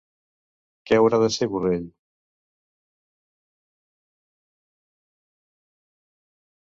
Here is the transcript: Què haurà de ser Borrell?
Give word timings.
Què 0.89 0.97
haurà 0.99 1.17
de 1.23 1.27
ser 1.33 1.47
Borrell? 1.51 1.83